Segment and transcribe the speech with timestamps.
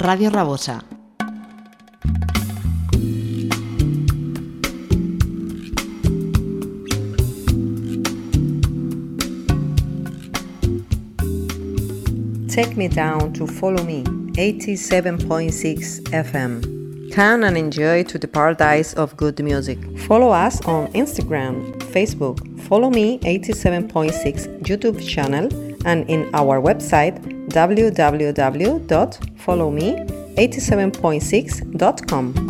[0.00, 0.82] Radio Rabosa.
[12.48, 16.78] Take me down to follow me, 87.6 FM
[17.18, 19.78] come and enjoy to the paradise of good music.
[20.06, 22.38] Follow us on Instagram, Facebook,
[22.68, 25.48] follow me 87.6 YouTube channel
[25.84, 27.18] and in our website
[27.48, 32.47] www followme87.6.com.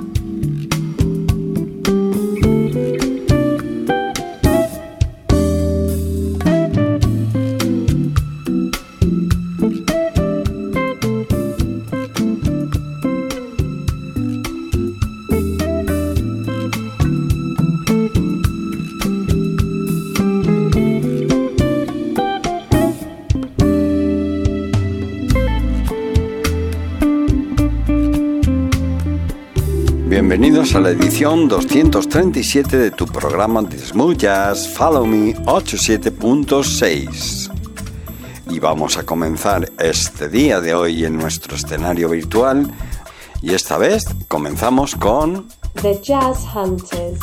[30.91, 37.51] edición 237 de tu programa de Smooth Jazz Follow Me 87.6.
[38.51, 42.73] Y vamos a comenzar este día de hoy en nuestro escenario virtual.
[43.43, 45.49] Y esta vez comenzamos con
[45.83, 47.19] The Jazz Hunters.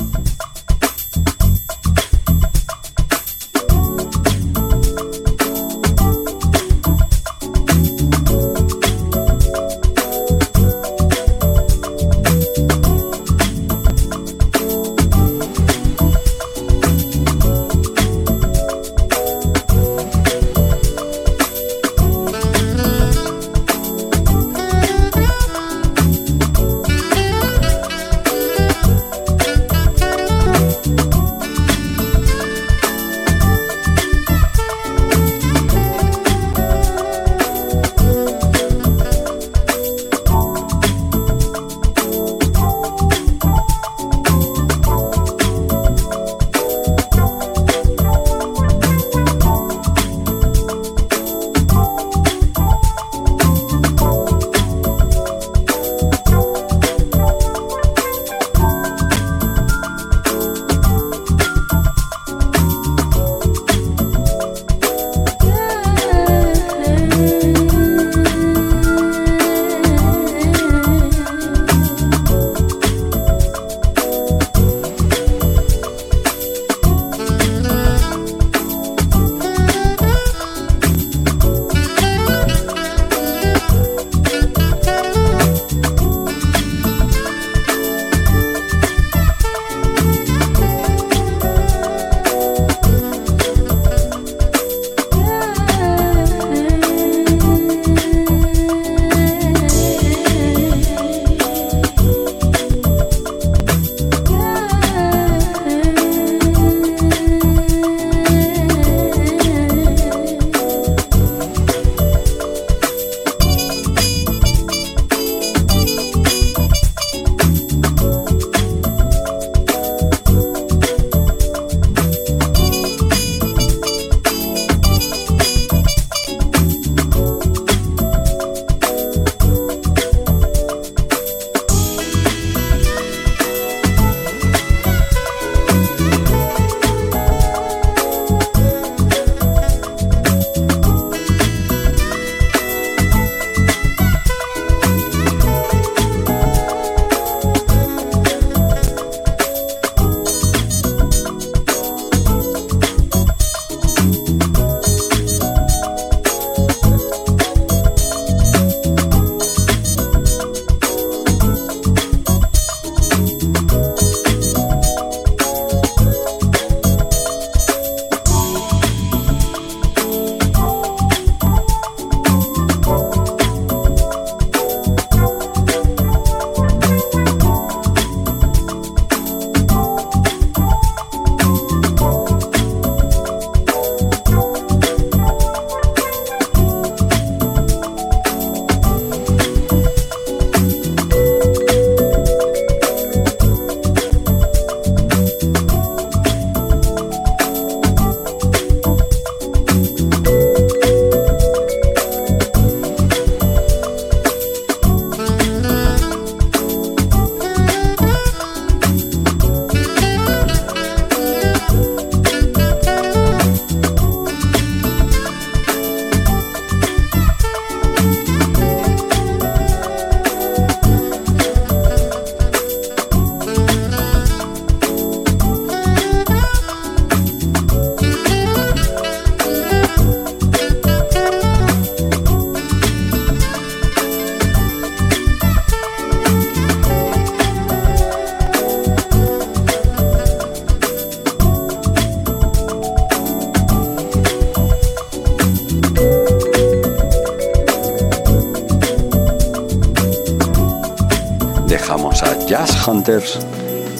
[251.75, 253.37] Dejamos a Jazz Hunters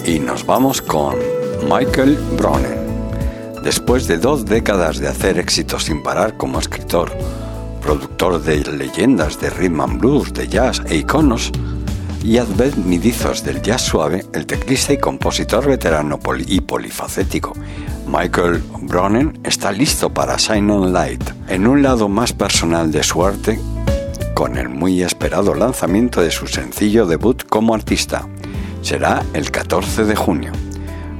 [0.06, 1.14] y nos vamos con
[1.68, 2.78] Michael Bronen.
[3.62, 7.12] Después de dos décadas de hacer éxitos sin parar como escritor,
[7.82, 11.52] productor de leyendas de rhythm and blues, de jazz e iconos,
[12.24, 17.52] y advenidizos del jazz suave, el teclista y compositor veterano y polifacético
[18.06, 23.22] Michael Bronen está listo para Shine on Light, en un lado más personal de su
[23.22, 23.60] arte,
[24.36, 28.28] con el muy esperado lanzamiento de su sencillo debut como artista.
[28.82, 30.52] Será el 14 de junio,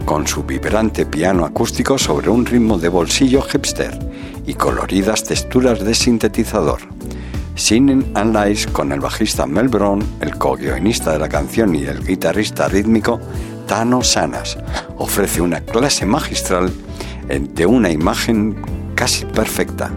[0.05, 3.99] con su vibrante piano acústico sobre un ritmo de bolsillo hipster
[4.47, 6.81] y coloridas texturas de sintetizador.
[7.55, 12.07] Singing and Lies con el bajista Mel Brown, el co-guionista de la canción y el
[12.07, 13.19] guitarrista rítmico
[13.67, 14.59] Tano Sanas,
[14.99, 16.71] ofrece una clase magistral
[17.29, 18.61] de una imagen
[18.95, 19.91] casi perfecta,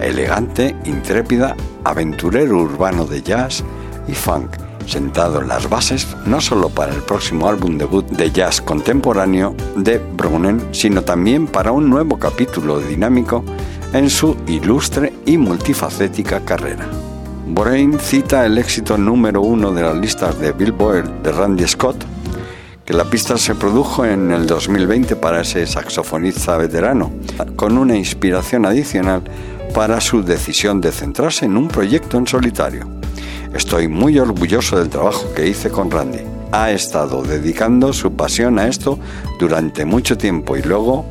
[0.00, 3.64] elegante, intrépida, aventurero urbano de jazz
[4.08, 4.56] y funk,
[4.86, 9.98] sentado en las bases no solo para el próximo álbum debut de jazz contemporáneo de
[9.98, 13.44] Brunnen, sino también para un nuevo capítulo dinámico
[13.92, 16.86] en su ilustre y multifacética carrera.
[17.46, 22.04] Brain cita el éxito número uno de las listas de Billboard de Randy Scott,
[22.84, 27.12] que la pista se produjo en el 2020 para ese saxofonista veterano,
[27.56, 29.22] con una inspiración adicional
[29.74, 32.88] para su decisión de centrarse en un proyecto en solitario.
[33.52, 36.20] Estoy muy orgulloso del trabajo que hice con Randy.
[36.52, 38.98] Ha estado dedicando su pasión a esto
[39.38, 41.04] durante mucho tiempo y luego,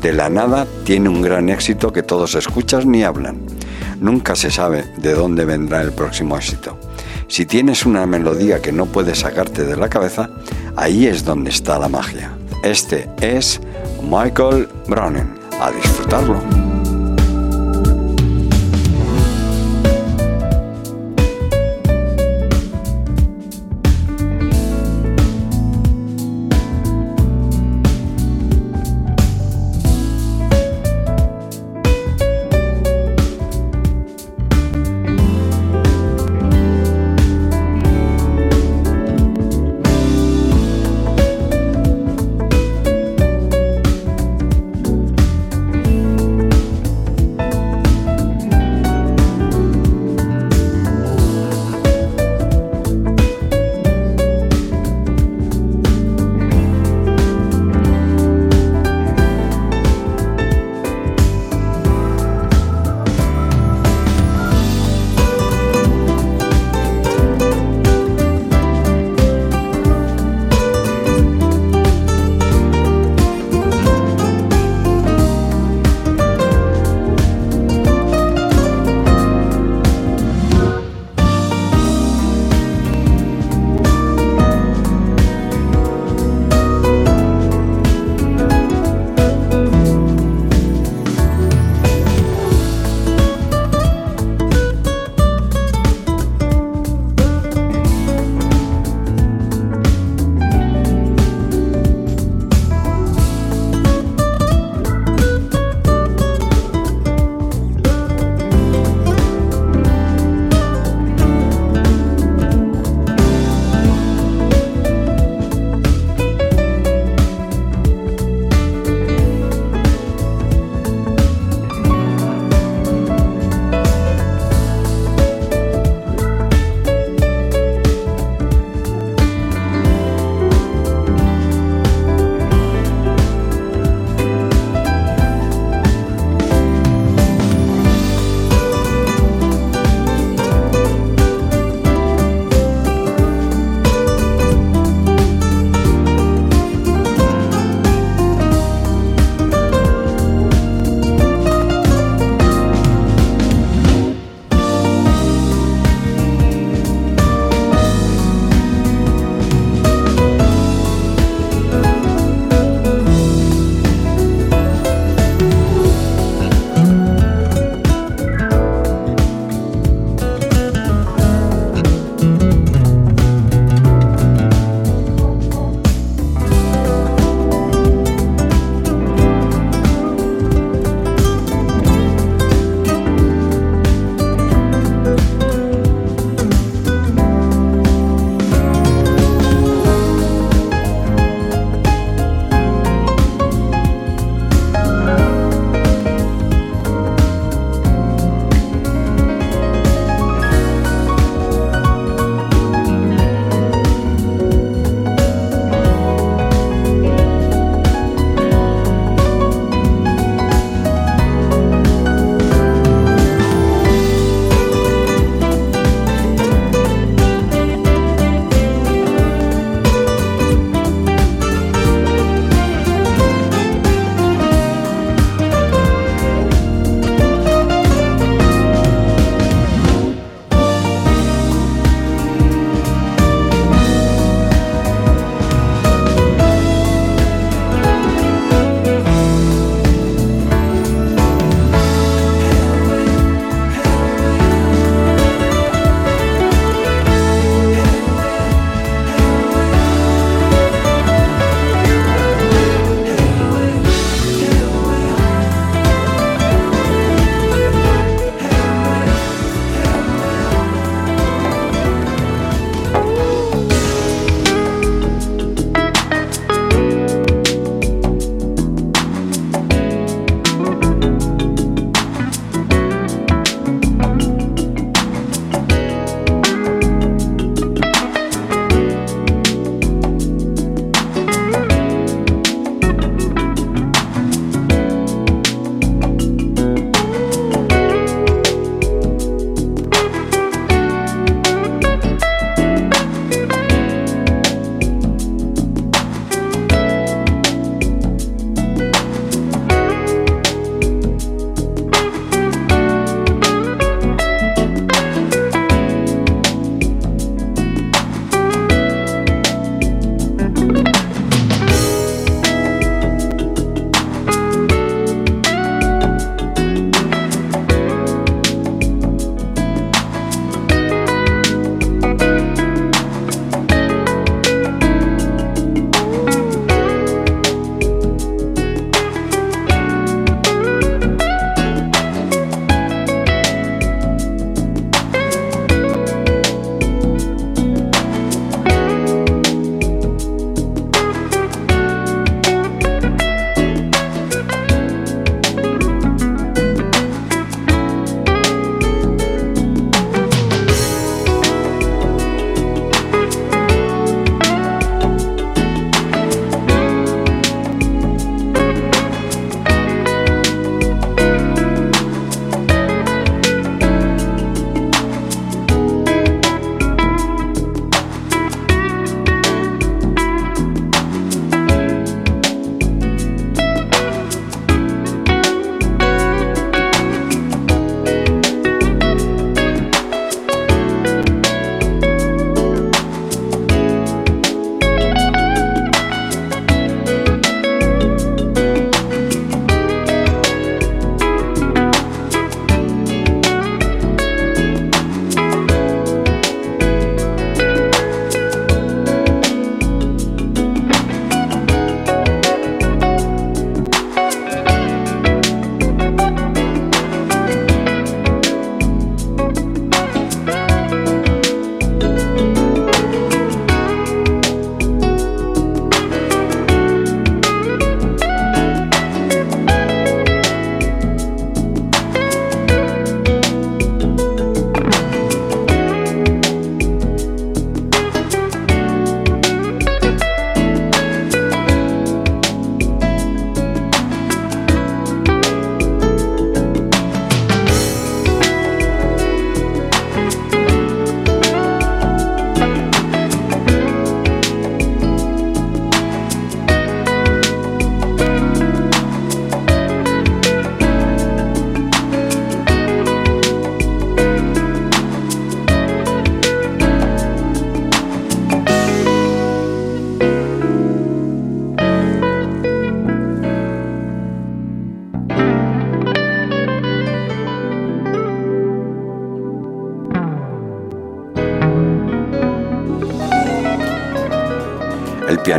[0.00, 3.40] de la nada, tiene un gran éxito que todos escuchan ni hablan.
[4.00, 6.76] Nunca se sabe de dónde vendrá el próximo éxito.
[7.28, 10.30] Si tienes una melodía que no puedes sacarte de la cabeza,
[10.76, 12.36] ahí es donde está la magia.
[12.64, 13.60] Este es
[14.02, 15.32] Michael Browning.
[15.60, 16.63] A disfrutarlo.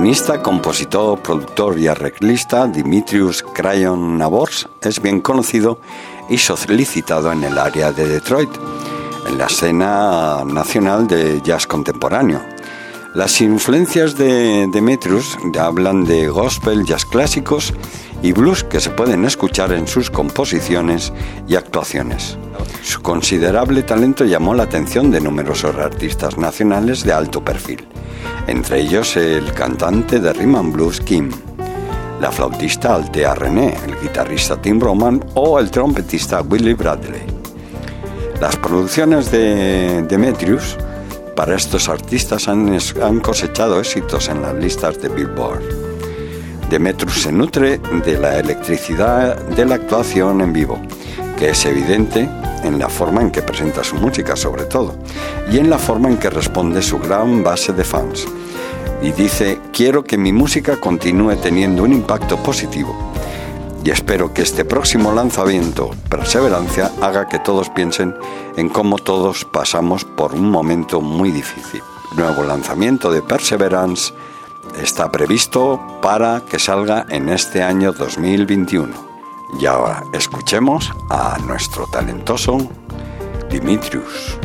[0.06, 5.80] Pianista, compositor, productor y arreglista Dimitrius Crayon Nabors es bien conocido
[6.30, 8.52] y solicitado en el área de Detroit,
[9.28, 12.40] en la escena nacional de jazz contemporáneo.
[13.16, 17.74] Las influencias de Demetrius hablan de gospel, jazz clásicos
[18.22, 21.14] y blues que se pueden escuchar en sus composiciones
[21.48, 22.38] y actuaciones.
[22.84, 27.88] Su considerable talento llamó la atención de numerosos artistas nacionales de alto perfil,
[28.48, 31.32] entre ellos el cantante de rhythm blues Kim,
[32.22, 37.24] la flautista Altea René, el guitarrista Tim Roman o el trompetista Willie Bradley.
[38.40, 40.78] Las producciones de Demetrius
[41.36, 45.64] para estos artistas han, han cosechado éxitos en las listas de Billboard.
[46.70, 50.82] Demetrius se nutre de la electricidad de la actuación en vivo,
[51.38, 52.30] que es evidente
[52.64, 54.96] en la forma en que presenta su música sobre todo,
[55.52, 58.26] y en la forma en que responde su gran base de fans.
[59.02, 63.14] Y dice, quiero que mi música continúe teniendo un impacto positivo.
[63.84, 68.16] Y espero que este próximo lanzamiento, Perseverancia, haga que todos piensen
[68.58, 71.84] en cómo todos pasamos por un momento muy difícil.
[72.16, 74.14] Nuevo lanzamiento de Perseverance
[74.82, 78.92] está previsto para que salga en este año 2021.
[79.60, 82.58] Y ahora escuchemos a nuestro talentoso
[83.50, 84.40] Dimitrius.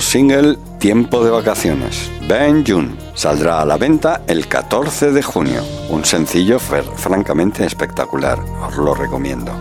[0.00, 2.10] Single Tiempo de Vacaciones.
[2.28, 5.62] Ben Jun saldrá a la venta el 14 de junio.
[5.90, 9.52] Un sencillo francamente espectacular, os lo recomiendo.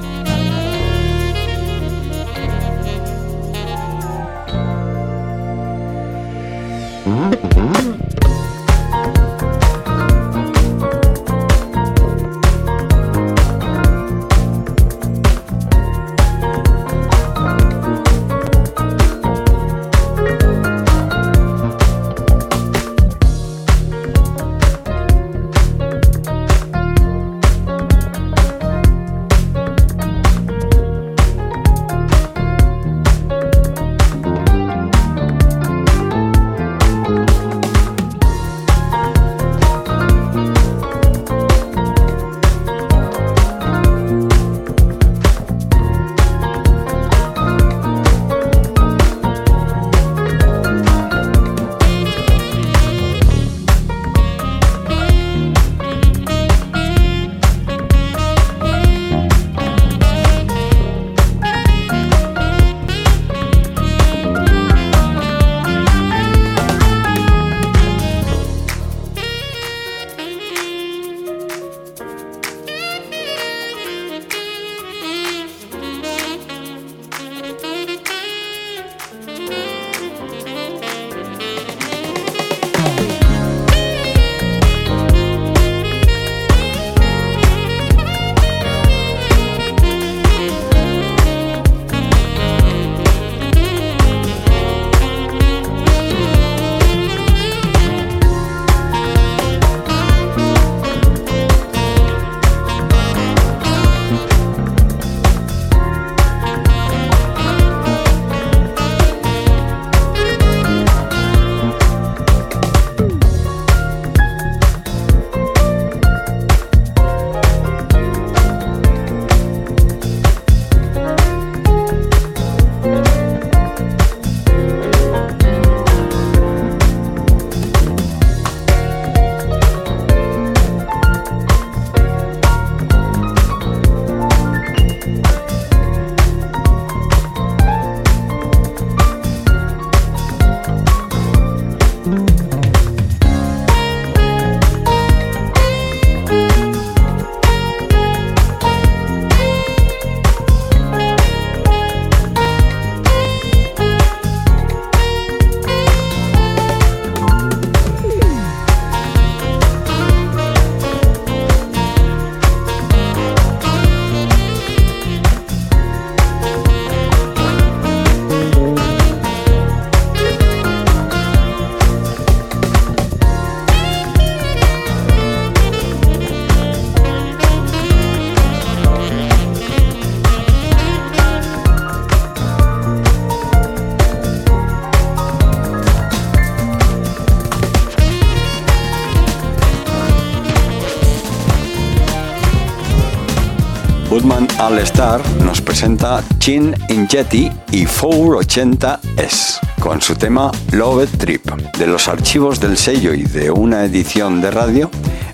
[194.70, 201.50] All Star nos presenta Chin Injeti y 480S con su tema Love Trip.
[201.76, 204.92] De los archivos del sello y de una edición de radio,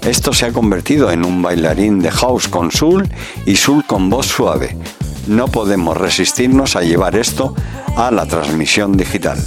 [0.08, 3.10] esto se ha convertido en un bailarín de house con soul
[3.46, 4.78] y soul con voz suave.
[5.28, 7.54] No podemos resistirnos a llevar esto
[7.98, 9.38] a la transmisión digital.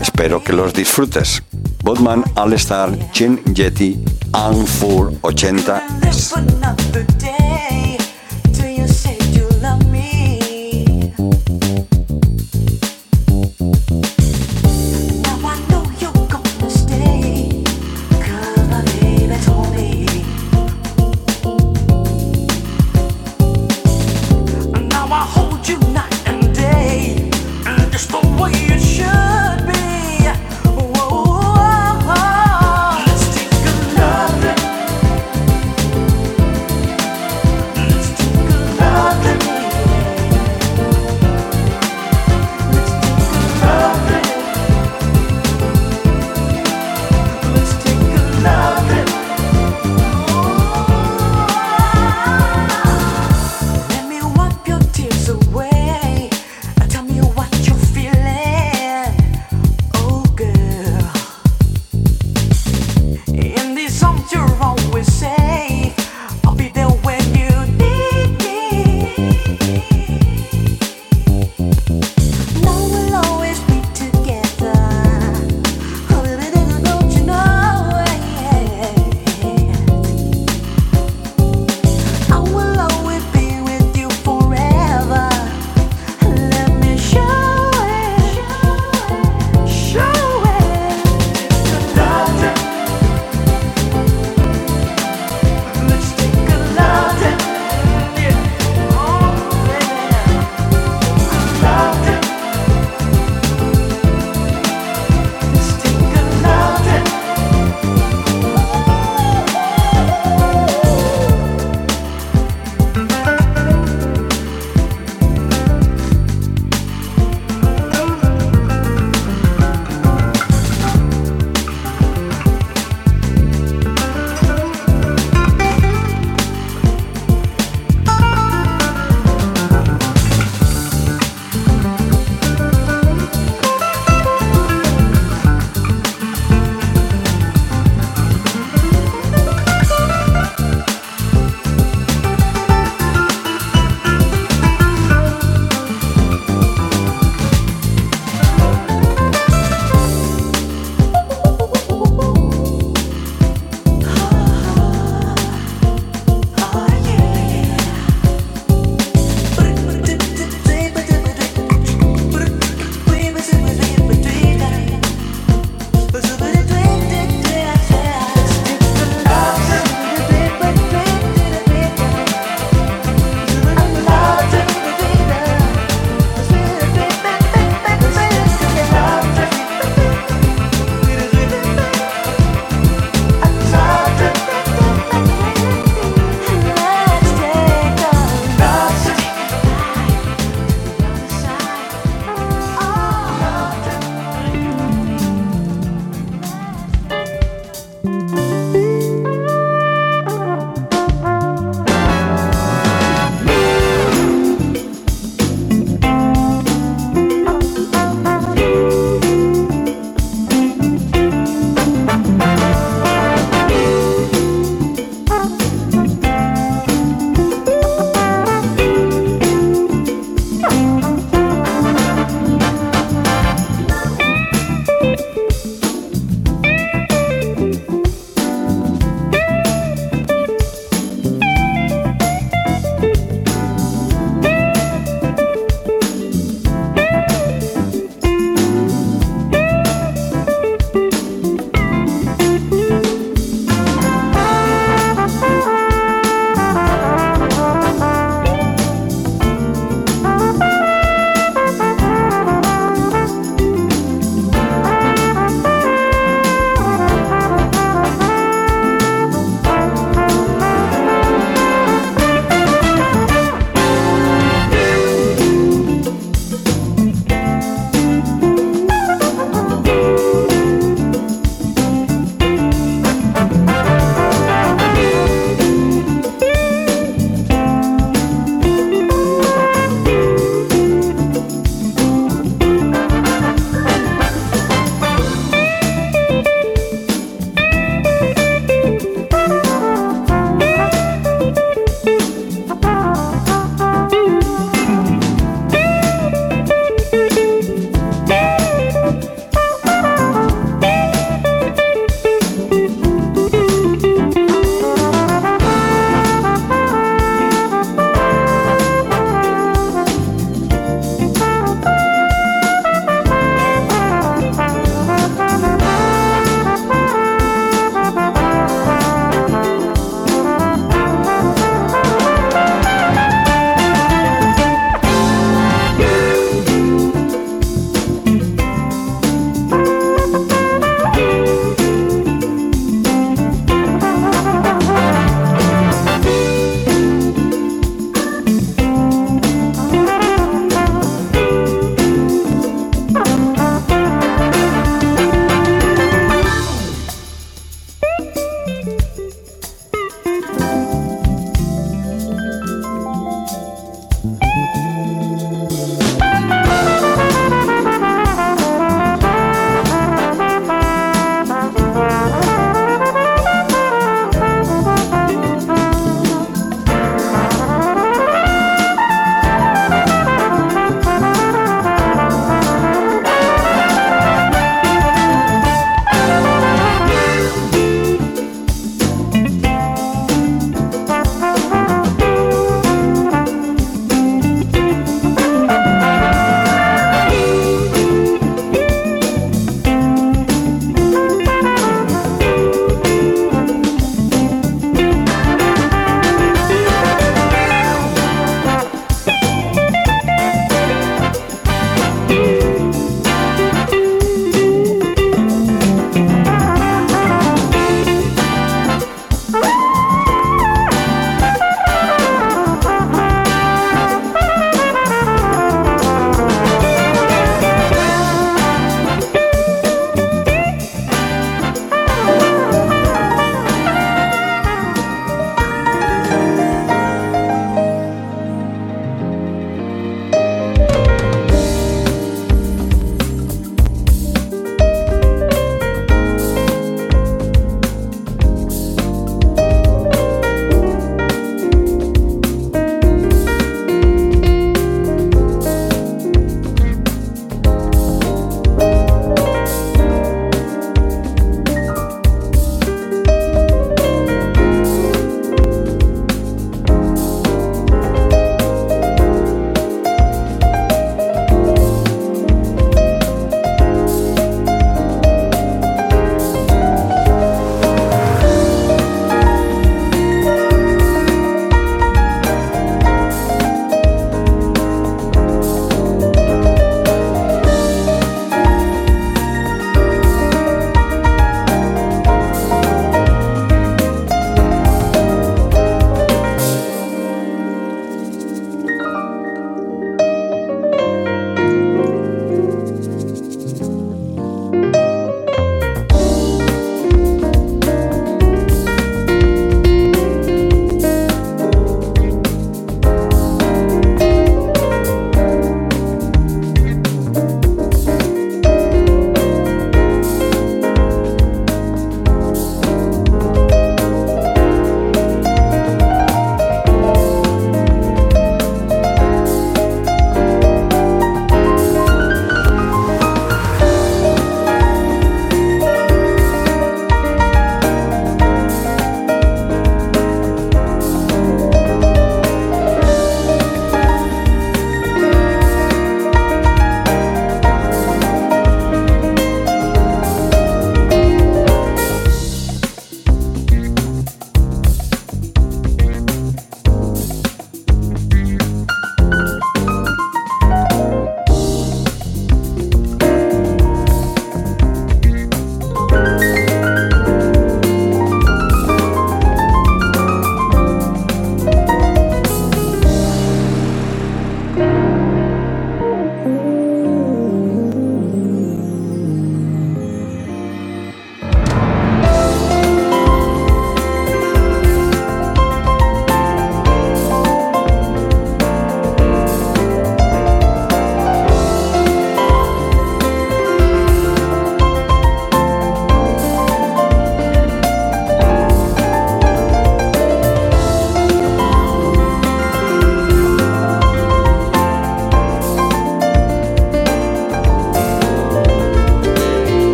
[0.00, 1.42] Espero que los disfrutes.
[1.84, 4.02] Budman All Star, Chin Yeti,
[4.32, 5.90] and 480S.
[6.30, 7.29] vamos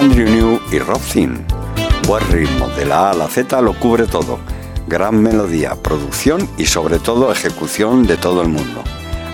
[0.00, 1.44] Andrew New y Rob Thin.
[2.08, 4.38] Buen ritmo, de la A a la Z lo cubre todo.
[4.86, 8.82] Gran melodía, producción y sobre todo ejecución de todo el mundo.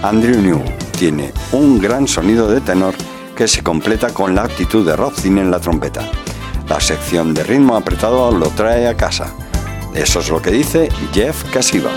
[0.02, 0.60] Andrew New
[0.98, 2.96] tiene un gran sonido de tenor
[3.36, 6.00] que se completa con la actitud de Rob Thin en la trompeta.
[6.68, 9.32] La sección de ritmo apretado lo trae a casa.
[9.94, 11.92] Eso es lo que dice Jeff Casiva.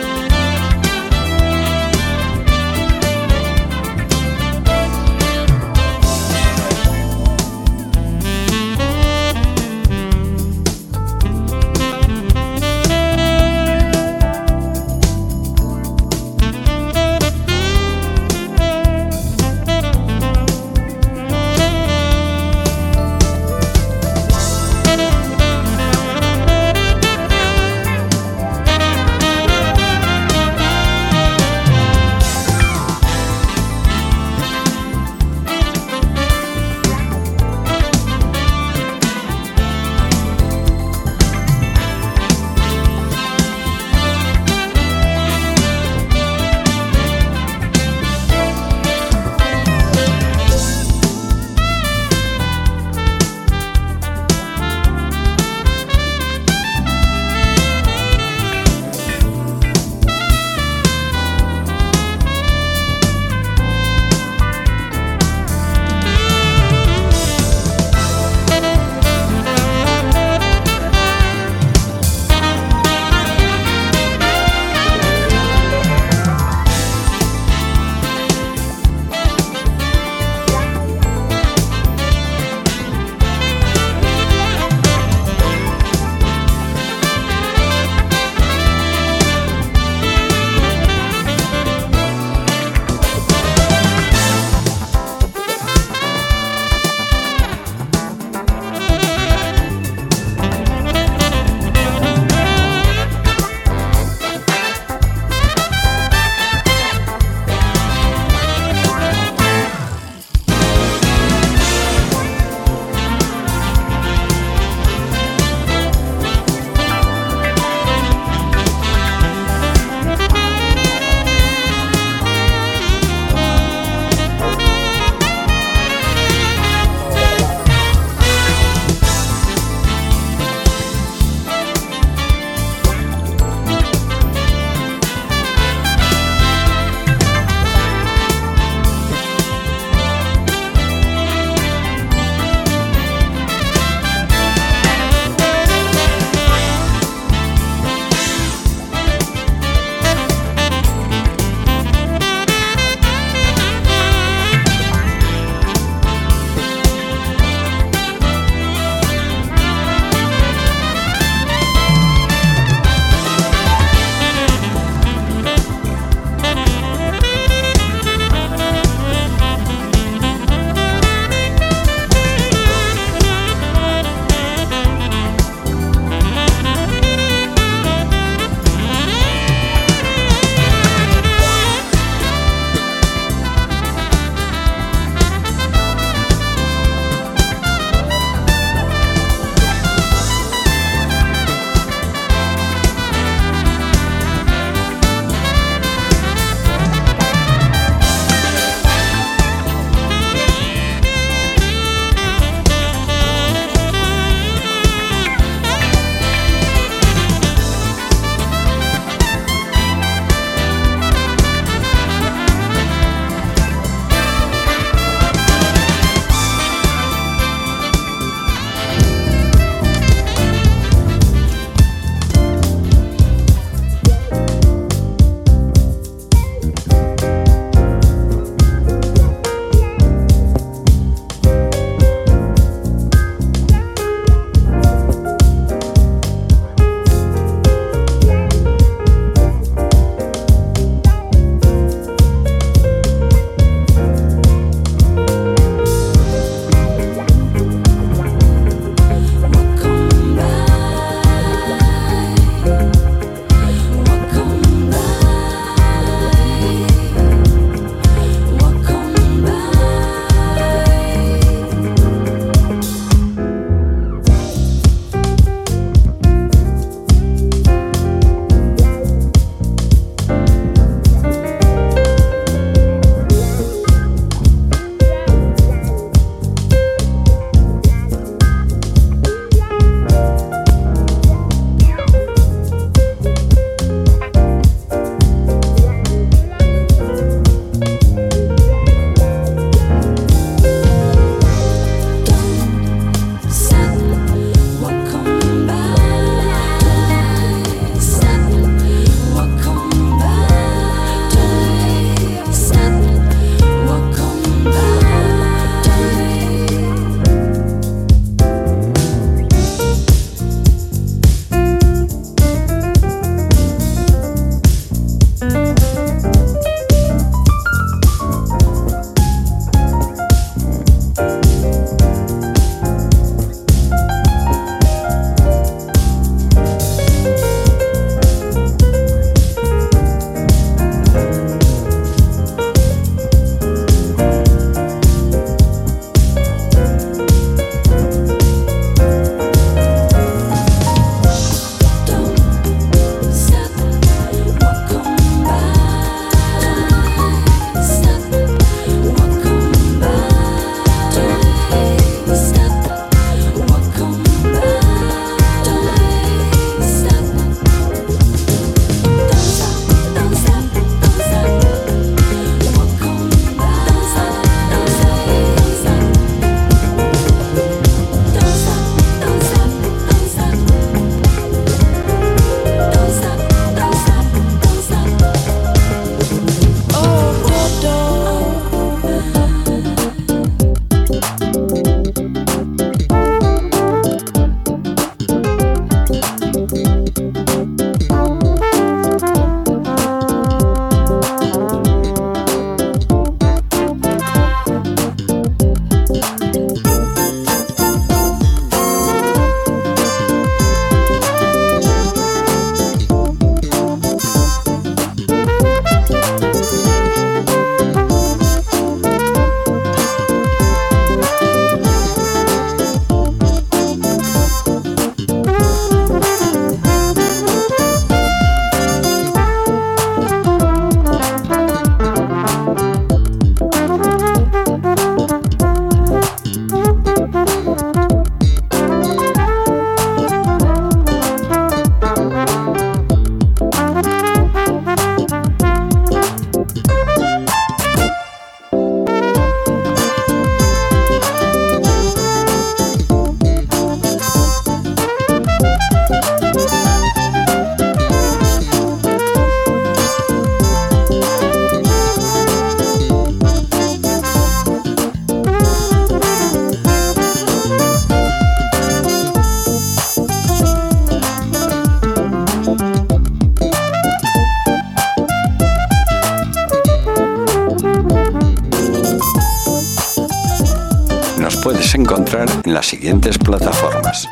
[471.96, 474.28] Encontrar en las siguientes plataformas: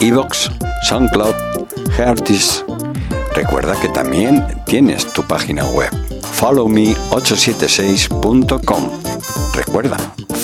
[0.00, 0.50] Evox,
[0.88, 1.34] SoundCloud,
[1.98, 2.64] Heartis.
[3.34, 5.90] Recuerda que también tienes tu página web
[6.40, 8.90] followme876.com.
[9.54, 9.96] Recuerda,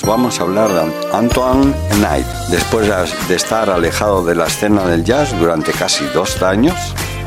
[0.00, 2.26] Vamos a hablar de Antoine Knight.
[2.48, 2.88] Después
[3.28, 6.74] de estar alejado de la escena del jazz durante casi dos años,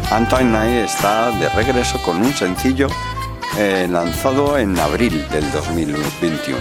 [0.10, 2.88] Antoine Knight está de regreso con un sencillo
[3.60, 6.58] eh, lanzado en abril del 2021.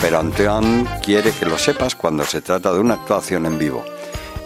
[0.00, 3.84] Pero Antoine quiere que lo sepas cuando se trata de una actuación en vivo.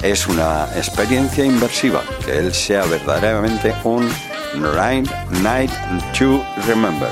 [0.00, 4.08] Es una experiencia inversiva, que él sea verdaderamente un
[5.42, 5.70] Night
[6.18, 7.10] to Remember,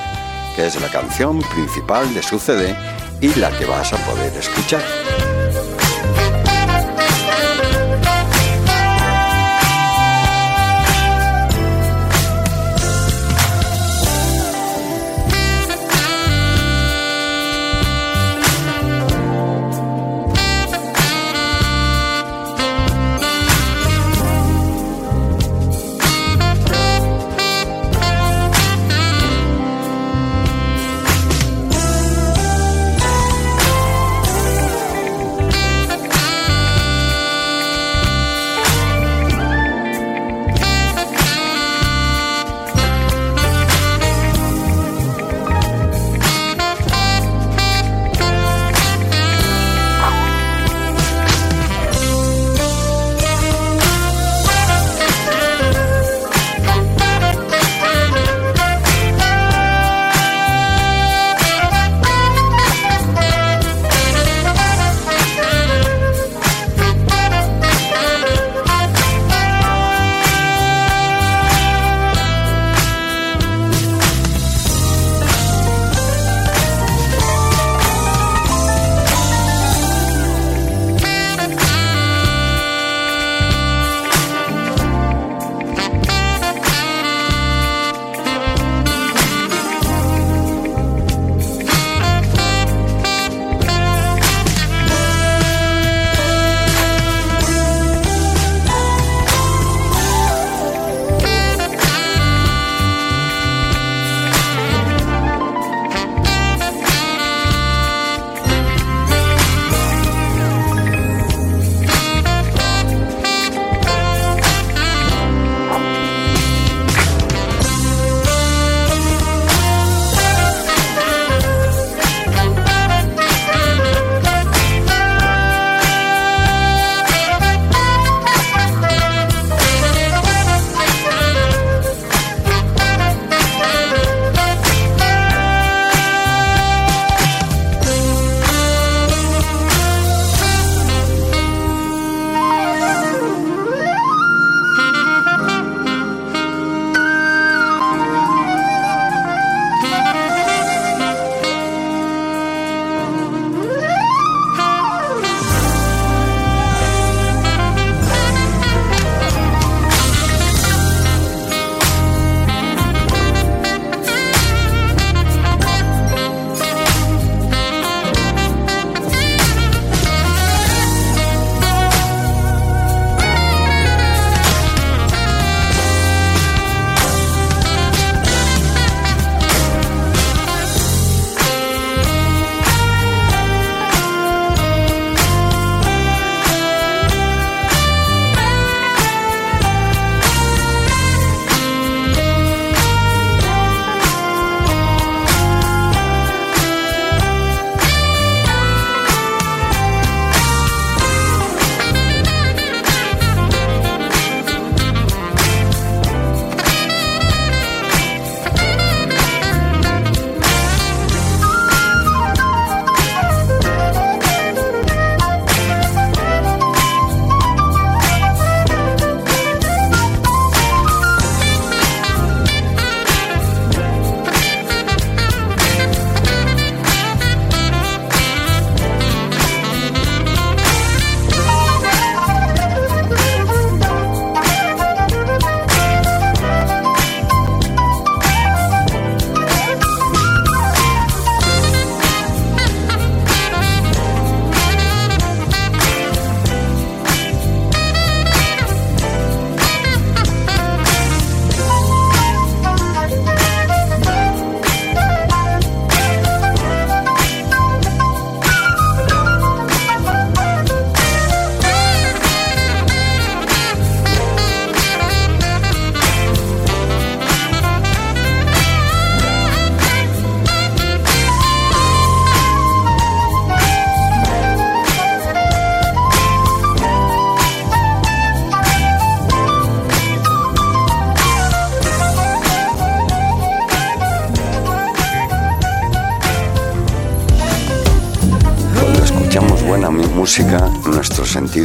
[0.55, 2.75] que es la canción principal de su CD
[3.21, 5.26] y la que vas a poder escuchar.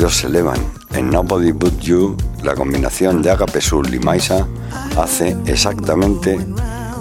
[0.09, 0.59] Se elevan.
[0.93, 4.47] En Nobody But You, la combinación de Agape Soul y Maisa
[4.97, 6.39] hace exactamente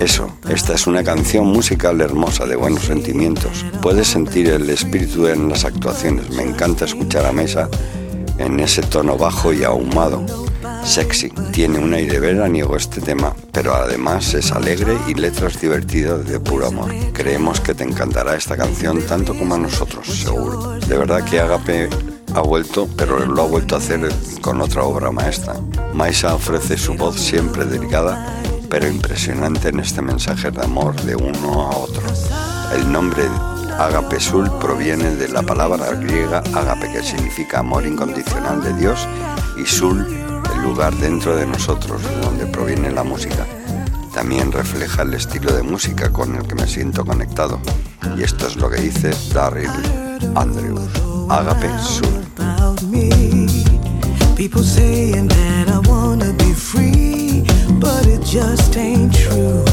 [0.00, 0.30] eso.
[0.48, 3.64] Esta es una canción musical hermosa de buenos sentimientos.
[3.80, 6.30] Puedes sentir el espíritu en las actuaciones.
[6.30, 7.68] Me encanta escuchar a Maisa
[8.38, 10.24] en ese tono bajo y ahumado
[10.84, 11.30] sexy.
[11.52, 16.66] Tiene un aire veraniego este tema, pero además es alegre y letras divertidas de puro
[16.66, 16.92] amor.
[17.12, 20.78] Creemos que te encantará esta canción tanto como a nosotros, seguro.
[20.80, 21.88] De verdad que Agape
[22.40, 24.08] ha vuelto, pero lo ha vuelto a hacer
[24.40, 25.54] con otra obra maestra.
[25.92, 31.70] Maisa ofrece su voz siempre delicada, pero impresionante en este mensaje de amor de uno
[31.70, 32.02] a otro.
[32.74, 33.24] El nombre
[33.78, 39.06] Agape Sul proviene de la palabra griega agape, que significa amor incondicional de Dios,
[39.58, 40.06] y sul
[40.62, 43.46] lugar dentro de nosotros de donde proviene la música.
[44.14, 47.60] También refleja el estilo de música con el que me siento conectado.
[48.16, 49.70] Y esto es lo que dice Daryl
[50.34, 50.90] Andrews.
[51.30, 51.68] Agape
[52.56, 52.74] Sur.
[54.36, 57.44] People saying that I wanna be free,
[57.78, 59.64] but it just ain't true.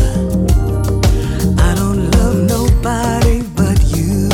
[1.58, 4.30] I don't love nobody but you.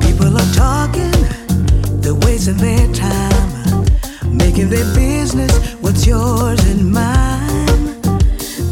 [0.00, 1.18] People are talking,
[2.00, 3.84] they're wasting their time.
[4.30, 8.00] making their business what's yours and mine.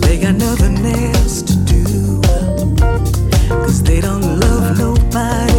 [0.01, 2.21] They got nothing else to do,
[3.49, 5.50] cause they don't love nobody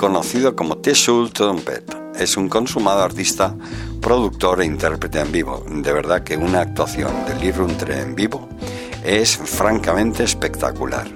[0.00, 3.54] conocido como Teshul Trumpet, es un consumado artista,
[4.00, 5.62] productor e intérprete en vivo.
[5.68, 7.52] De verdad que una actuación de Lee
[8.00, 8.48] en vivo
[9.04, 11.06] es francamente espectacular.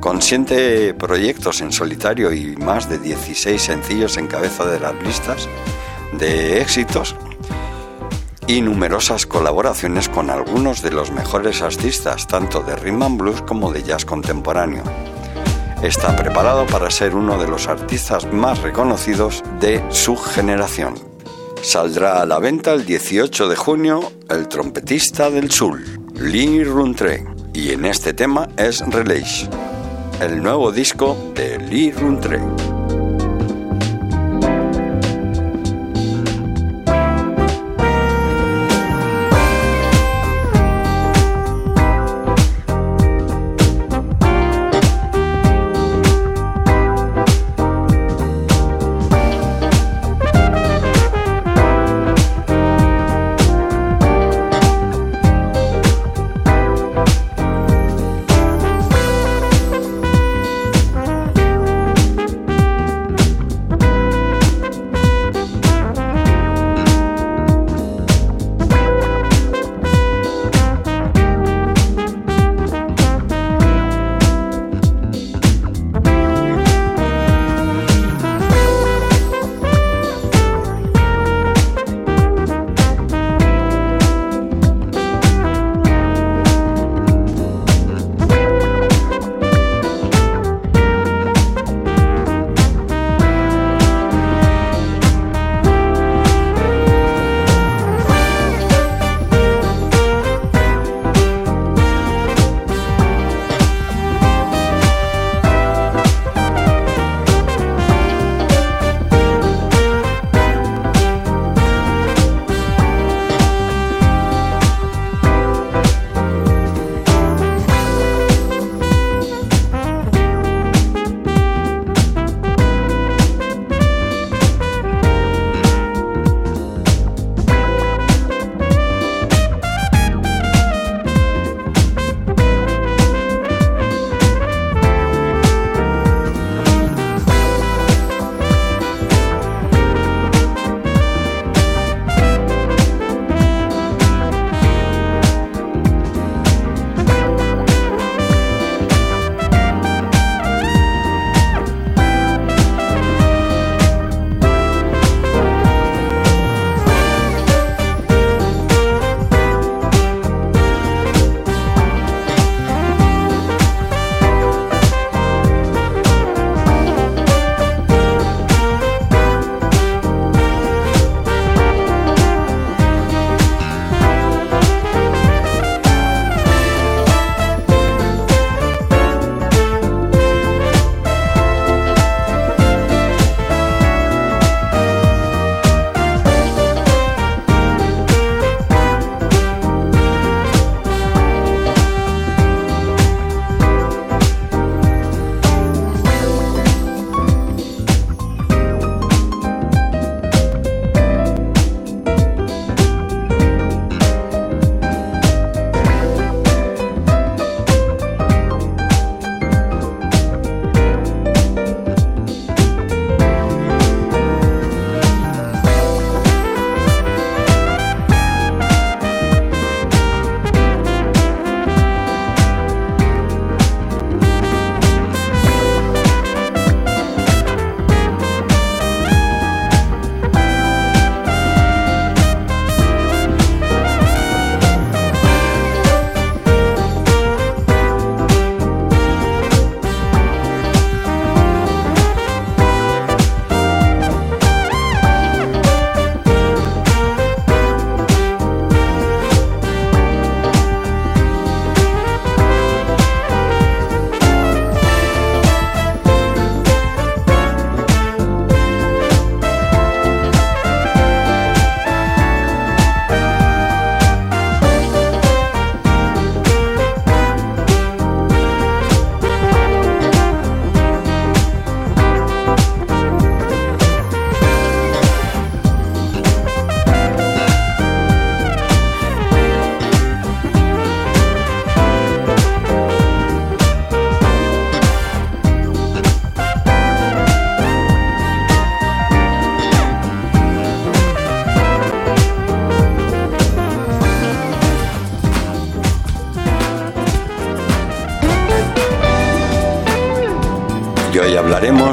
[0.00, 5.48] Con siete proyectos en solitario y más de 16 sencillos en cabeza de las listas
[6.18, 7.14] de éxitos
[8.48, 13.72] y numerosas colaboraciones con algunos de los mejores artistas, tanto de rhythm and blues como
[13.72, 14.82] de jazz contemporáneo.
[15.82, 20.94] Está preparado para ser uno de los artistas más reconocidos de su generación.
[21.62, 25.84] Saldrá a la venta el 18 de junio el trompetista del Sul,
[26.14, 29.48] Lee Runtre, y en este tema es Relais
[30.20, 32.77] el nuevo disco de Lee Runtre.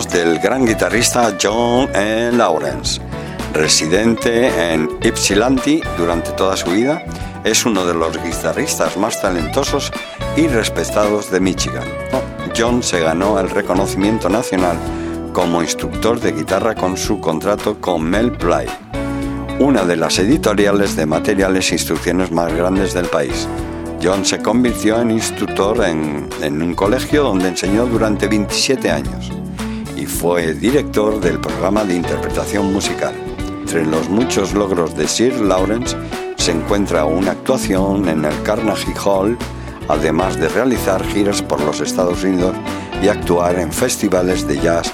[0.03, 2.30] Del gran guitarrista John E.
[2.34, 2.99] Lawrence.
[3.53, 7.01] Residente en Ypsilanti durante toda su vida,
[7.45, 9.93] es uno de los guitarristas más talentosos
[10.35, 11.85] y respetados de Michigan.
[12.57, 14.76] John se ganó el reconocimiento nacional
[15.31, 18.67] como instructor de guitarra con su contrato con Mel Play,
[19.59, 23.47] una de las editoriales de materiales e instrucciones más grandes del país.
[24.03, 29.35] John se convirtió en instructor en, un colegio donde enseñó durante 27 años
[30.26, 33.14] fue director del programa de interpretación musical.
[33.60, 35.95] Entre los muchos logros de Sir Lawrence
[36.38, 39.38] se encuentra una actuación en el Carnegie Hall,
[39.88, 42.56] además de realizar giras por los Estados Unidos
[43.03, 44.91] y actuar en festivales de jazz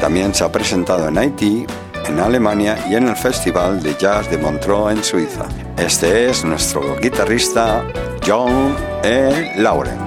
[0.00, 1.66] también se ha presentado en Haití,
[2.06, 5.44] en Alemania y en el Festival de Jazz de Montreux en Suiza.
[5.76, 7.84] Este es nuestro guitarrista
[8.26, 9.52] John E.
[9.58, 10.05] Lawrence.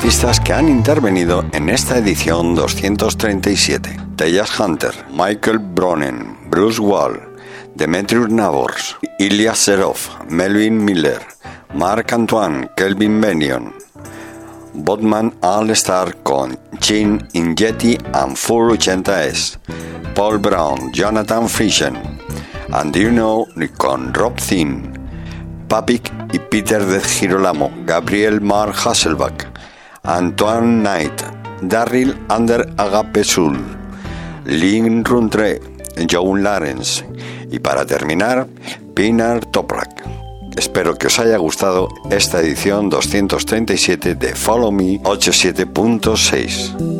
[0.00, 3.98] Artistas que han intervenido en esta edición 237.
[4.16, 7.20] Tejas Hunter, Michael Bronen, Bruce Wall,
[7.74, 11.20] Demetrius Navors, Ilya Serov, Melvin Miller,
[11.74, 13.74] Marc Antoine, Kelvin Benion,
[14.72, 19.58] Botman All Star con Chin Ingetti and Full 80S,
[20.14, 21.98] Paul Brown, Jonathan Frischen,
[22.72, 23.46] and You Know
[23.76, 24.98] con Rob Thin,
[25.68, 29.49] Papik y Peter de Girolamo, Gabriel Mar Hasselbach,
[30.02, 31.22] Antoine Knight,
[31.60, 33.58] Darryl Ander Agape Sul,
[34.46, 35.60] Lynn Runtre,
[36.10, 37.06] Joe Lawrence
[37.50, 38.46] y para terminar,
[38.94, 40.02] Pinar Toprak.
[40.56, 46.99] Espero que os haya gustado esta edición 237 de Follow Me 87.6.